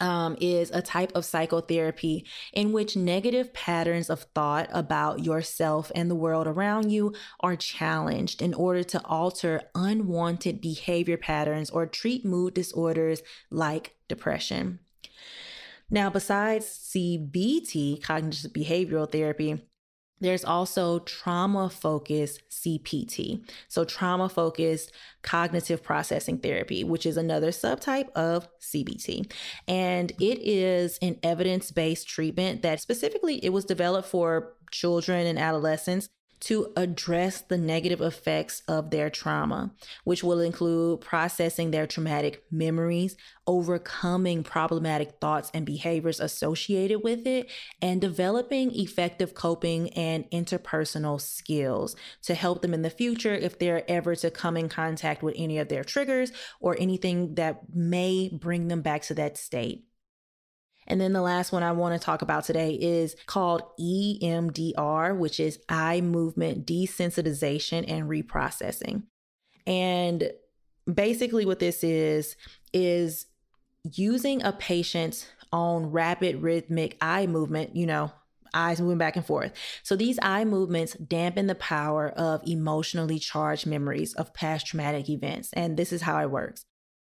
[0.00, 6.10] um, is a type of psychotherapy in which negative patterns of thought about yourself and
[6.10, 12.24] the world around you are challenged in order to alter unwanted behavior patterns or treat
[12.24, 14.80] mood disorders like depression.
[15.90, 19.69] Now, besides CBT, cognitive behavioral therapy,
[20.20, 23.42] there's also trauma focused CPT.
[23.68, 29.30] So, trauma focused cognitive processing therapy, which is another subtype of CBT.
[29.66, 35.38] And it is an evidence based treatment that specifically it was developed for children and
[35.38, 36.08] adolescents
[36.40, 39.72] to address the negative effects of their trauma,
[40.04, 47.50] which will include processing their traumatic memories, overcoming problematic thoughts and behaviors associated with it,
[47.82, 53.88] and developing effective coping and interpersonal skills to help them in the future if they're
[53.90, 58.68] ever to come in contact with any of their triggers or anything that may bring
[58.68, 59.84] them back to that state.
[60.90, 65.38] And then the last one I want to talk about today is called EMDR, which
[65.38, 69.04] is eye movement desensitization and reprocessing.
[69.66, 70.32] And
[70.92, 72.36] basically, what this is,
[72.72, 73.26] is
[73.92, 78.10] using a patient's own rapid rhythmic eye movement, you know,
[78.52, 79.52] eyes moving back and forth.
[79.84, 85.50] So these eye movements dampen the power of emotionally charged memories of past traumatic events.
[85.52, 86.64] And this is how it works.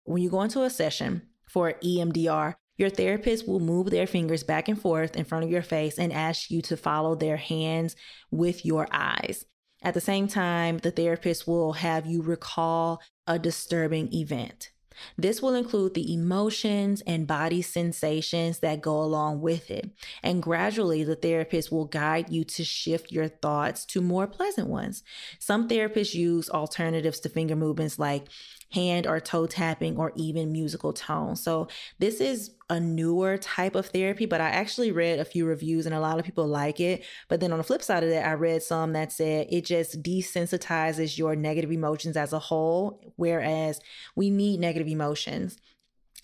[0.05, 4.67] When you go into a session for EMDR, your therapist will move their fingers back
[4.67, 7.95] and forth in front of your face and ask you to follow their hands
[8.31, 9.45] with your eyes.
[9.81, 14.71] At the same time, the therapist will have you recall a disturbing event.
[15.17, 19.91] This will include the emotions and body sensations that go along with it.
[20.23, 25.03] And gradually, the therapist will guide you to shift your thoughts to more pleasant ones.
[25.39, 28.27] Some therapists use alternatives to finger movements like
[28.71, 31.35] hand or toe tapping or even musical tone.
[31.35, 31.67] So
[31.99, 35.93] this is a newer type of therapy, but I actually read a few reviews and
[35.93, 37.05] a lot of people like it.
[37.29, 40.01] But then on the flip side of that, I read some that said it just
[40.01, 43.79] desensitizes your negative emotions as a whole, whereas
[44.15, 45.57] we need negative emotions.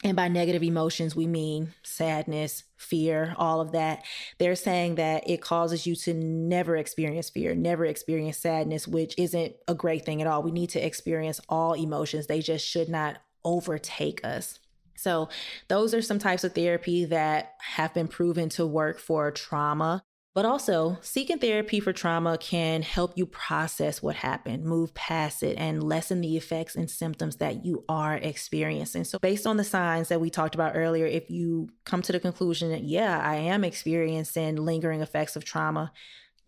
[0.03, 4.03] And by negative emotions, we mean sadness, fear, all of that.
[4.39, 9.55] They're saying that it causes you to never experience fear, never experience sadness, which isn't
[9.67, 10.41] a great thing at all.
[10.41, 14.59] We need to experience all emotions, they just should not overtake us.
[14.95, 15.29] So,
[15.67, 20.03] those are some types of therapy that have been proven to work for trauma.
[20.33, 25.57] But also, seeking therapy for trauma can help you process what happened, move past it,
[25.57, 29.03] and lessen the effects and symptoms that you are experiencing.
[29.03, 32.19] So, based on the signs that we talked about earlier, if you come to the
[32.19, 35.91] conclusion that, yeah, I am experiencing lingering effects of trauma,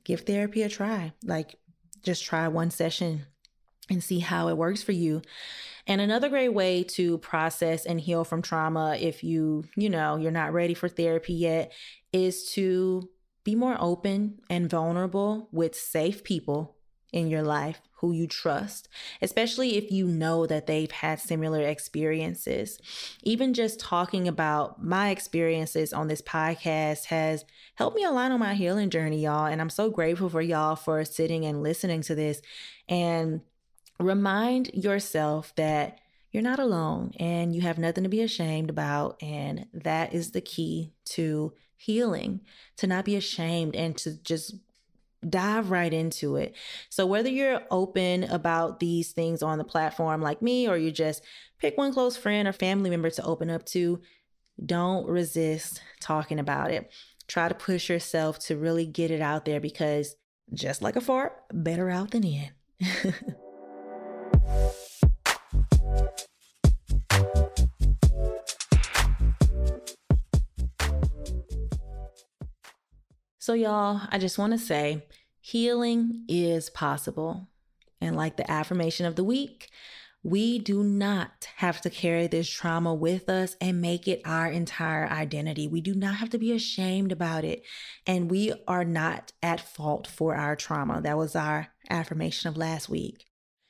[0.06, 1.12] give therapy a try.
[1.22, 1.58] Like,
[2.04, 3.26] just try one session
[3.90, 5.22] and see how it works for you.
[5.88, 10.32] And another great way to process and heal from trauma if you, you know, you're
[10.32, 11.74] not ready for therapy yet
[12.14, 13.10] is to
[13.44, 16.78] be more open and vulnerable with safe people
[17.12, 18.90] in your life who you trust,
[19.22, 22.78] especially if you know that they've had similar experiences.
[23.22, 28.42] Even just talking about my experiences on this podcast has helped me a lot on
[28.42, 29.46] my healing journey, y'all.
[29.46, 32.42] And I'm so grateful for y'all for sitting and listening to this.
[32.90, 33.40] And
[34.00, 36.00] remind yourself that
[36.32, 39.22] you're not alone and you have nothing to be ashamed about.
[39.22, 42.42] And that is the key to healing,
[42.78, 44.56] to not be ashamed and to just
[45.28, 46.56] dive right into it.
[46.90, 51.24] So, whether you're open about these things on the platform like me, or you just
[51.60, 54.02] pick one close friend or family member to open up to,
[54.64, 56.92] don't resist talking about it.
[57.28, 60.16] Try to push yourself to really get it out there because
[60.54, 62.50] just like a fart, better out than in.
[73.44, 75.06] So, y'all, I just want to say
[75.42, 77.50] healing is possible.
[78.00, 79.70] And like the affirmation of the week,
[80.24, 85.10] we do not have to carry this trauma with us and make it our entire
[85.10, 85.68] identity.
[85.68, 87.64] We do not have to be ashamed about it.
[88.08, 91.02] And we are not at fault for our trauma.
[91.02, 93.26] That was our affirmation of last week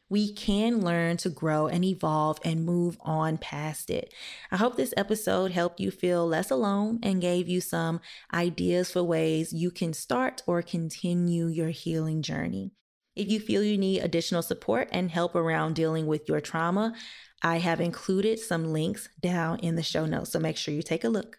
[0.10, 4.14] we can learn to grow and evolve and move on past it.
[4.52, 8.00] I hope this episode helped you feel less alone and gave you some
[8.34, 12.72] ideas for ways you can start or continue your healing journey.
[13.16, 16.94] If you feel you need additional support and help around dealing with your trauma,
[17.42, 21.04] I have included some links down in the show notes, so make sure you take
[21.04, 21.38] a look.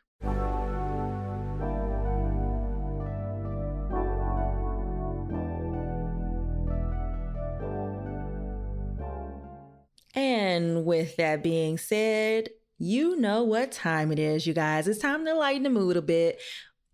[10.54, 12.48] And with that being said,
[12.78, 14.86] you know what time it is, you guys.
[14.86, 16.40] It's time to lighten the mood a bit.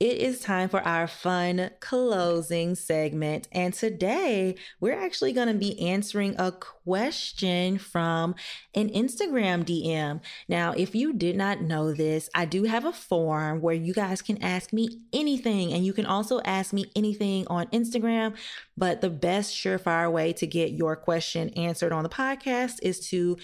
[0.01, 3.49] It is time for our fun closing segment.
[3.53, 8.35] And today we're actually going to be answering a question from
[8.75, 10.23] an Instagram DM.
[10.49, 14.23] Now, if you did not know this, I do have a form where you guys
[14.23, 18.39] can ask me anything, and you can also ask me anything on Instagram.
[18.79, 23.37] But the best surefire way to get your question answered on the podcast is to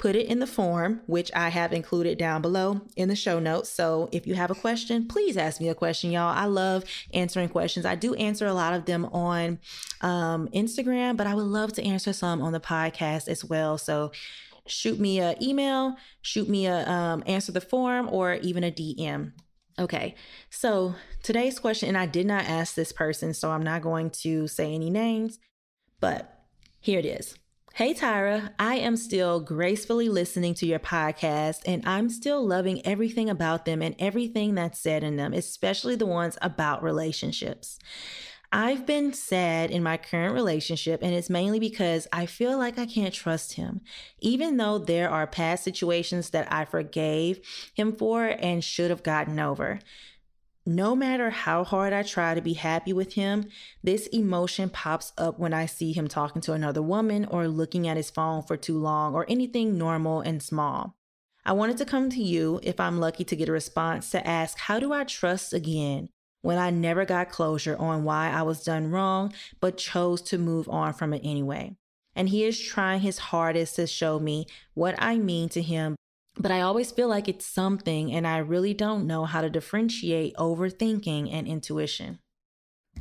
[0.00, 3.68] put it in the form, which I have included down below in the show notes.
[3.68, 6.34] So if you have a question, please ask me a question, y'all.
[6.34, 7.84] I love answering questions.
[7.84, 9.58] I do answer a lot of them on
[10.00, 13.76] um, Instagram, but I would love to answer some on the podcast as well.
[13.76, 14.10] So
[14.66, 19.32] shoot me an email, shoot me a um, answer the form, or even a DM.
[19.78, 20.14] Okay,
[20.48, 24.46] so today's question, and I did not ask this person, so I'm not going to
[24.48, 25.38] say any names,
[26.00, 26.42] but
[26.80, 27.34] here it is.
[27.74, 33.30] Hey, Tyra, I am still gracefully listening to your podcast, and I'm still loving everything
[33.30, 37.78] about them and everything that's said in them, especially the ones about relationships.
[38.52, 42.86] I've been sad in my current relationship, and it's mainly because I feel like I
[42.86, 43.80] can't trust him,
[44.18, 47.40] even though there are past situations that I forgave
[47.72, 49.78] him for and should have gotten over.
[50.66, 53.48] No matter how hard I try to be happy with him,
[53.82, 57.96] this emotion pops up when I see him talking to another woman or looking at
[57.96, 60.96] his phone for too long or anything normal and small.
[61.46, 64.58] I wanted to come to you, if I'm lucky to get a response, to ask
[64.58, 66.10] how do I trust again
[66.42, 70.68] when I never got closure on why I was done wrong but chose to move
[70.68, 71.76] on from it anyway?
[72.14, 75.96] And he is trying his hardest to show me what I mean to him
[76.40, 80.34] but I always feel like it's something, and I really don't know how to differentiate
[80.36, 82.18] overthinking and intuition.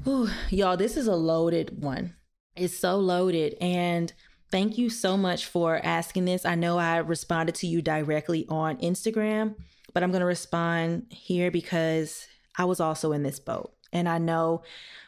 [0.03, 2.15] Whew, y'all, this is a loaded one.
[2.57, 3.55] It's so loaded.
[3.61, 4.11] And
[4.51, 6.45] thank you so much for asking this.
[6.45, 9.55] I know I responded to you directly on Instagram,
[9.93, 12.27] but I'm going to respond here because
[12.57, 13.73] I was also in this boat.
[13.93, 14.63] And I know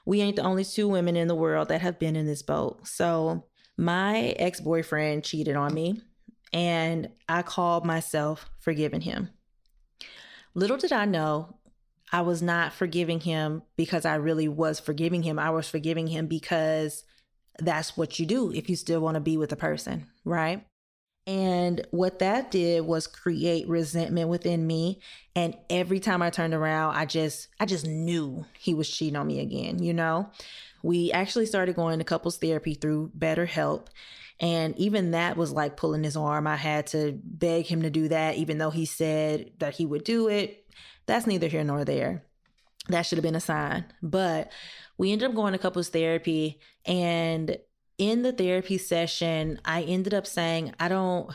[0.05, 2.88] we ain't the only two women in the world that have been in this boat.
[2.88, 3.45] So,
[3.77, 6.01] my ex boyfriend cheated on me
[6.54, 9.30] and I called myself forgiving him.
[10.54, 11.56] Little did I know
[12.12, 15.39] I was not forgiving him because I really was forgiving him.
[15.39, 17.04] I was forgiving him because
[17.60, 20.66] that's what you do if you still want to be with a person, right?
[21.28, 24.99] And what that did was create resentment within me.
[25.36, 29.28] And every time I turned around, I just I just knew he was cheating on
[29.28, 30.30] me again, you know?
[30.84, 33.88] We actually started going to couples therapy through BetterHelp.
[34.42, 36.48] And even that was like pulling his arm.
[36.48, 40.04] I had to beg him to do that, even though he said that he would
[40.04, 40.66] do it.
[41.06, 42.26] That's neither here nor there.
[42.89, 43.86] That should have been a sign.
[44.02, 44.52] But
[44.98, 46.60] we ended up going to couples therapy.
[46.86, 47.58] And
[48.00, 51.30] in the therapy session, I ended up saying, I don't,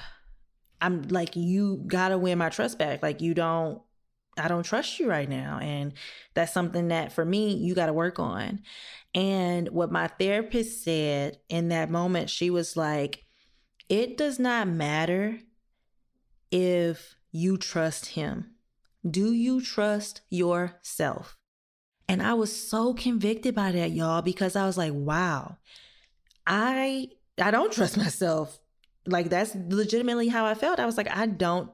[0.80, 3.04] I'm like, you gotta win my trust back.
[3.04, 3.80] Like, you don't,
[4.36, 5.58] I don't trust you right now.
[5.60, 5.94] And
[6.34, 8.60] that's something that for me, you got to work on.
[9.14, 13.24] And what my therapist said in that moment, she was like,
[13.88, 15.38] it does not matter
[16.50, 18.52] if you trust him.
[19.08, 21.36] Do you trust yourself?
[22.08, 25.58] And I was so convicted by that, y'all, because I was like, wow,
[26.46, 27.08] I
[27.40, 28.58] I don't trust myself.
[29.06, 30.80] Like that's legitimately how I felt.
[30.80, 31.70] I was like, I don't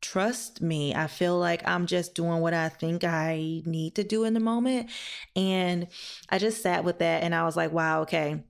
[0.00, 0.94] trust me.
[0.94, 4.40] I feel like I'm just doing what I think I need to do in the
[4.40, 4.90] moment.
[5.34, 5.88] And
[6.28, 8.44] I just sat with that and I was like, wow, okay.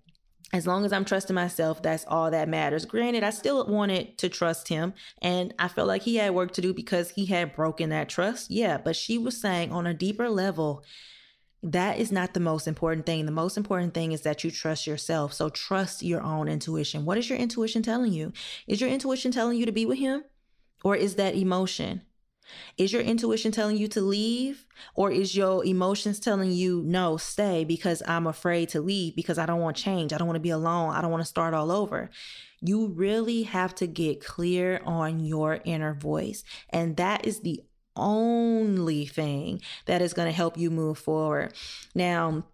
[0.51, 2.87] As long as I'm trusting myself, that's all that matters.
[2.87, 6.63] Granted, I still wanted to trust him, and I felt like he had work to
[6.63, 8.51] do because he had broken that trust.
[8.51, 10.85] Yeah, but she was saying on a deeper level,
[11.63, 13.27] that is not the most important thing.
[13.27, 15.35] The most important thing is that you trust yourself.
[15.35, 17.05] So trust your own intuition.
[17.05, 18.33] What is your intuition telling you?
[18.67, 20.25] Is your intuition telling you to be with him?
[20.85, 22.03] Or is that emotion?
[22.77, 24.67] Is your intuition telling you to leave?
[24.95, 29.47] Or is your emotions telling you, no, stay because I'm afraid to leave because I
[29.47, 30.13] don't want change.
[30.13, 30.95] I don't want to be alone.
[30.95, 32.11] I don't want to start all over.
[32.61, 36.43] You really have to get clear on your inner voice.
[36.71, 37.63] And that is the
[37.97, 41.53] only thing that is going to help you move forward.
[41.95, 42.45] Now,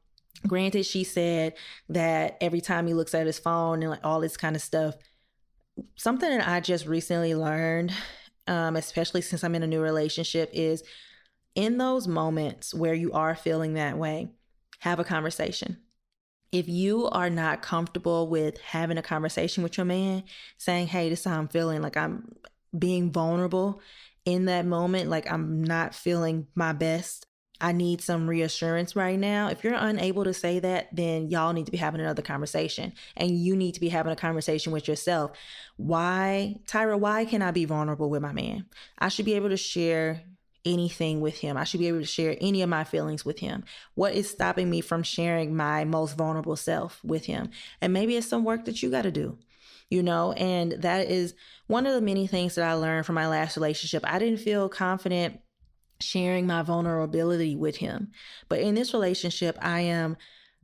[0.47, 1.55] granted, she said
[1.89, 4.97] that every time he looks at his phone and like all this kind of stuff,
[5.97, 7.93] something that I just recently learned,
[8.47, 10.83] um, especially since I'm in a new relationship, is
[11.55, 14.29] in those moments where you are feeling that way,
[14.81, 15.79] have a conversation.
[16.53, 20.25] If you are not comfortable with having a conversation with your man,
[20.59, 22.33] saying, Hey, this is how I'm feeling, like I'm
[22.77, 23.81] being vulnerable
[24.25, 27.27] in that moment, like I'm not feeling my best.
[27.61, 29.49] I need some reassurance right now.
[29.49, 33.31] If you're unable to say that, then y'all need to be having another conversation and
[33.31, 35.33] you need to be having a conversation with yourself.
[35.77, 38.67] Why, Tyra, why can I be vulnerable with my man?
[38.99, 40.23] I should be able to share
[40.65, 41.57] anything with him.
[41.57, 43.65] I should be able to share any of my feelings with him.
[43.95, 47.51] What is stopping me from sharing my most vulnerable self with him?
[47.81, 49.39] And maybe it's some work that you got to do
[49.91, 51.35] you know, and that is
[51.67, 54.03] one of the many things that I learned from my last relationship.
[54.05, 55.41] I didn't feel confident
[56.05, 58.13] sharing my vulnerability with him.
[58.49, 60.17] But in this relationship, I am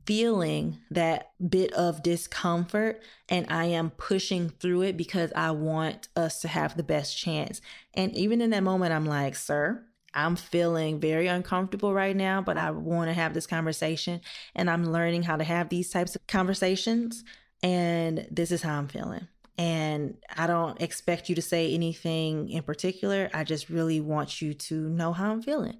[0.05, 6.41] feeling that bit of discomfort and I am pushing through it because I want us
[6.41, 7.61] to have the best chance.
[7.93, 9.83] And even in that moment, I'm like, sir,
[10.13, 14.21] I'm feeling very uncomfortable right now, but I want to have this conversation
[14.55, 17.23] and I'm learning how to have these types of conversations
[17.63, 19.27] and this is how I'm feeling.
[19.57, 23.29] And I don't expect you to say anything in particular.
[23.33, 25.77] I just really want you to know how I'm feeling.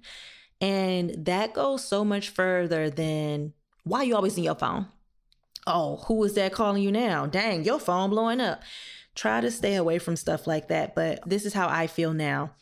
[0.60, 3.52] And that goes so much further than
[3.84, 4.86] why you always in your phone.
[5.66, 7.26] Oh, who is that calling you now?
[7.26, 8.62] Dang, your phone blowing up.
[9.14, 10.94] Try to stay away from stuff like that.
[10.94, 12.52] But this is how I feel now.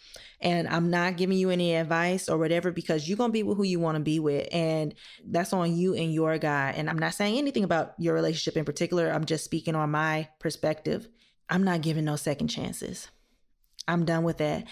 [0.43, 3.59] And I'm not giving you any advice or whatever because you're going to be with
[3.59, 4.49] who you want to be with.
[4.53, 4.95] And
[5.27, 6.73] that's on you and your guy.
[6.75, 9.11] And I'm not saying anything about your relationship in particular.
[9.11, 11.09] I'm just speaking on my perspective.
[11.51, 13.09] I'm not giving no second chances.
[13.87, 14.65] I'm done with that.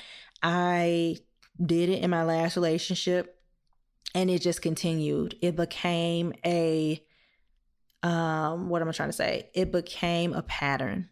[0.42, 1.16] I
[1.64, 3.38] did it in my last relationship
[4.14, 5.36] and it just continued.
[5.42, 7.02] It became a
[8.02, 9.50] um what am I trying to say?
[9.54, 11.08] It became a pattern.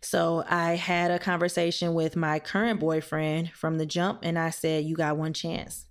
[0.00, 4.84] So I had a conversation with my current boyfriend from the jump, and I said,
[4.84, 5.86] You got one chance.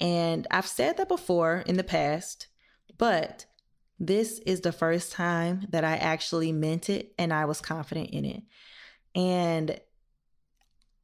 [0.00, 2.48] And I've said that before in the past,
[2.98, 3.46] but
[3.98, 8.24] this is the first time that I actually meant it and I was confident in
[8.24, 8.42] it.
[9.14, 9.78] And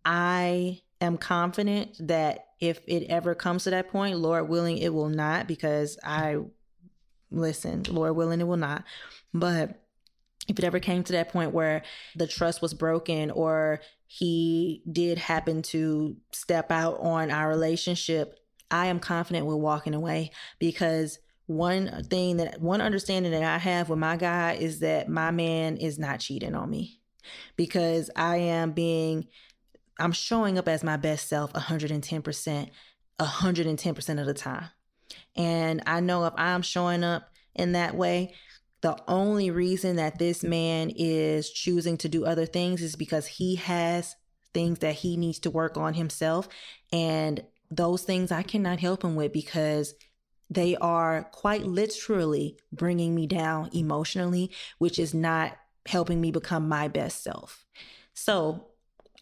[0.04, 5.08] I am confident that if it ever comes to that point, Lord willing, it will
[5.08, 6.38] not, because I
[7.30, 8.84] listen, Lord willing, it will not.
[9.32, 9.80] But
[10.48, 11.82] if it ever came to that point where
[12.16, 18.38] the trust was broken or he did happen to step out on our relationship,
[18.70, 23.88] I am confident with walking away because one thing that one understanding that I have
[23.88, 27.00] with my guy is that my man is not cheating on me
[27.56, 29.26] because I am being
[29.98, 32.70] I'm showing up as my best self 110%,
[33.20, 34.68] 110% of the time.
[35.36, 38.34] And I know if I'm showing up in that way,
[38.82, 43.56] the only reason that this man is choosing to do other things is because he
[43.56, 44.16] has
[44.54, 46.48] things that he needs to work on himself.
[46.92, 49.94] And those things I cannot help him with because
[50.48, 55.56] they are quite literally bringing me down emotionally, which is not
[55.86, 57.64] helping me become my best self.
[58.14, 58.66] So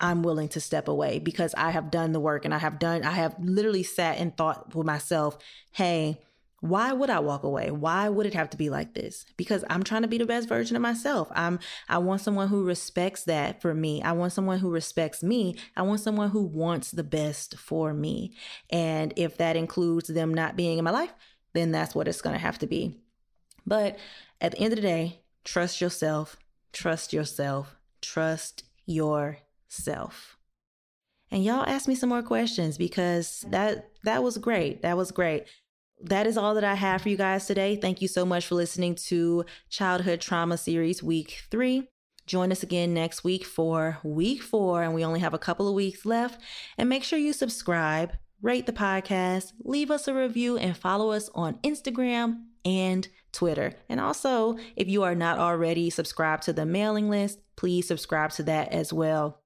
[0.00, 3.04] I'm willing to step away because I have done the work and I have done,
[3.04, 5.36] I have literally sat and thought with myself,
[5.72, 6.20] hey,
[6.60, 7.70] why would I walk away?
[7.70, 9.24] Why would it have to be like this?
[9.36, 11.28] Because I'm trying to be the best version of myself.
[11.32, 14.02] I'm I want someone who respects that for me.
[14.02, 15.56] I want someone who respects me.
[15.76, 18.34] I want someone who wants the best for me.
[18.70, 21.14] And if that includes them not being in my life,
[21.52, 22.96] then that's what it's going to have to be.
[23.64, 23.96] But
[24.40, 26.36] at the end of the day, trust yourself.
[26.72, 27.76] Trust yourself.
[28.00, 30.36] Trust yourself.
[31.30, 34.82] And y'all ask me some more questions because that that was great.
[34.82, 35.46] That was great
[36.02, 37.76] that is all that I have for you guys today.
[37.76, 41.88] Thank you so much for listening to Childhood Trauma Series Week 3.
[42.26, 45.74] Join us again next week for week four, and we only have a couple of
[45.74, 46.38] weeks left.
[46.76, 51.30] And make sure you subscribe, rate the podcast, leave us a review, and follow us
[51.34, 53.72] on Instagram and Twitter.
[53.88, 58.42] And also, if you are not already subscribed to the mailing list, please subscribe to
[58.42, 59.40] that as well.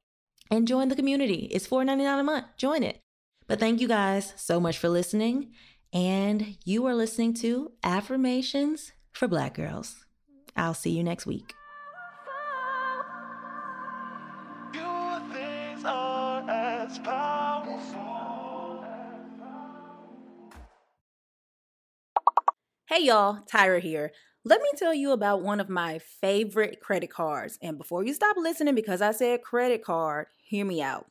[0.50, 1.48] And join the community.
[1.52, 2.46] It's $4.99 a month.
[2.56, 2.98] Join it.
[3.46, 5.52] But thank you guys so much for listening.
[5.92, 10.06] And you are listening to Affirmations for Black Girls.
[10.56, 11.52] I'll see you next week.
[22.88, 24.12] Hey y'all, Tyra here.
[24.44, 27.58] Let me tell you about one of my favorite credit cards.
[27.60, 31.06] And before you stop listening because I said credit card, hear me out.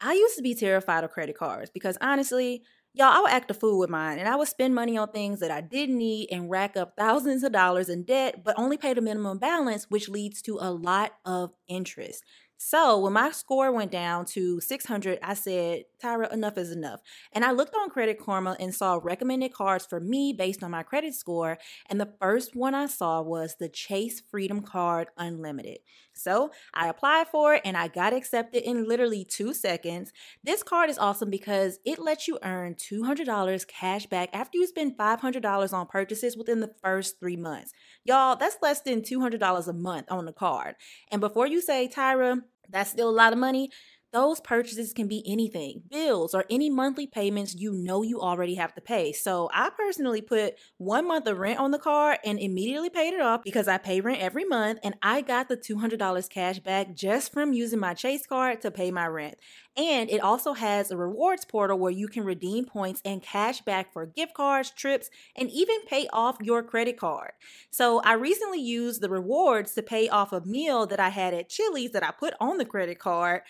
[0.00, 2.62] I used to be terrified of credit cards because honestly,
[2.92, 5.40] y'all, I would act a fool with mine and I would spend money on things
[5.40, 8.94] that I didn't need and rack up thousands of dollars in debt, but only pay
[8.94, 12.24] the minimum balance, which leads to a lot of interest.
[12.62, 17.00] So when my score went down to 600, I said, Tyra, enough is enough.
[17.32, 20.82] And I looked on Credit Karma and saw recommended cards for me based on my
[20.82, 21.56] credit score.
[21.88, 25.78] And the first one I saw was the Chase Freedom Card Unlimited.
[26.20, 30.12] So I applied for it and I got accepted in literally two seconds.
[30.44, 34.98] This card is awesome because it lets you earn $200 cash back after you spend
[34.98, 37.72] $500 on purchases within the first three months.
[38.04, 40.74] Y'all, that's less than $200 a month on the card.
[41.10, 43.70] And before you say, Tyra, that's still a lot of money.
[44.12, 48.74] Those purchases can be anything, bills or any monthly payments you know you already have
[48.74, 49.12] to pay.
[49.12, 53.20] So I personally put one month of rent on the card and immediately paid it
[53.20, 57.32] off because I pay rent every month and I got the $200 cash back just
[57.32, 59.36] from using my Chase card to pay my rent.
[59.76, 63.92] And it also has a rewards portal where you can redeem points and cash back
[63.92, 67.32] for gift cards, trips, and even pay off your credit card.
[67.70, 71.48] So I recently used the rewards to pay off a meal that I had at
[71.48, 73.42] Chili's that I put on the credit card.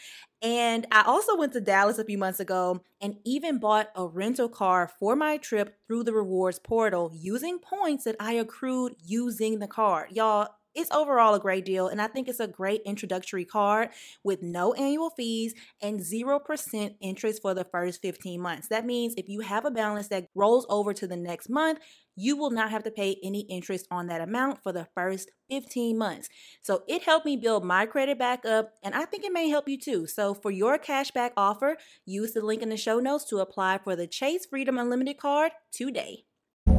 [0.42, 4.48] And I also went to Dallas a few months ago and even bought a rental
[4.48, 9.66] car for my trip through the rewards portal using points that I accrued using the
[9.66, 10.12] card.
[10.12, 13.90] Y'all, it's overall a great deal, and I think it's a great introductory card
[14.22, 18.68] with no annual fees and 0% interest for the first 15 months.
[18.68, 21.80] That means if you have a balance that rolls over to the next month,
[22.16, 25.96] you will not have to pay any interest on that amount for the first 15
[25.96, 26.28] months.
[26.62, 29.68] So it helped me build my credit back up, and I think it may help
[29.68, 30.06] you too.
[30.06, 33.96] So for your cashback offer, use the link in the show notes to apply for
[33.96, 36.24] the Chase Freedom Unlimited card today.